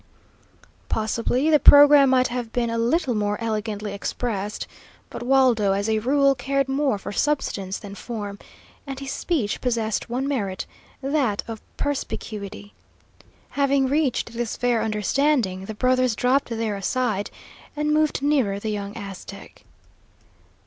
Possibly 0.89 1.51
the 1.51 1.59
programme 1.59 2.09
might 2.09 2.29
have 2.29 2.51
been 2.51 2.71
a 2.71 2.77
little 2.79 3.13
more 3.13 3.39
elegantly 3.39 3.93
expressed, 3.93 4.65
but 5.11 5.21
Waldo, 5.21 5.73
as 5.73 5.87
a 5.87 5.99
rule, 5.99 6.33
cared 6.33 6.67
more 6.67 6.97
for 6.97 7.11
substance 7.11 7.77
than 7.77 7.93
form, 7.93 8.39
and 8.87 8.99
his 8.99 9.11
speech 9.11 9.61
possessed 9.61 10.09
one 10.09 10.27
merit, 10.27 10.65
that 11.03 11.43
of 11.47 11.61
perspicuity. 11.77 12.73
Having 13.51 13.89
reached 13.89 14.33
this 14.33 14.57
fair 14.57 14.81
understanding, 14.81 15.65
the 15.65 15.75
brothers 15.75 16.15
dropped 16.15 16.49
their 16.49 16.75
aside, 16.75 17.29
and 17.75 17.93
moved 17.93 18.23
nearer 18.23 18.57
the 18.59 18.71
young 18.71 18.97
Aztec. 18.97 19.65